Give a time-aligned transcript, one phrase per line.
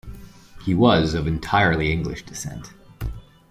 [0.65, 2.73] He was of entirely English descent.